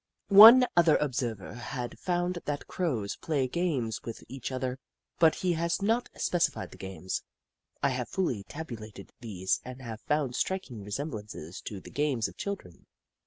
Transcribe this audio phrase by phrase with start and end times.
[0.29, 4.79] One other observer has found that Crows play games with each other,
[5.19, 7.21] but he has not specified the games.
[7.83, 12.87] I have fully tabulated these and have found strlkinof resemblances to the games of children.